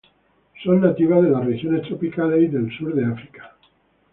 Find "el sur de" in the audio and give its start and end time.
2.55-3.05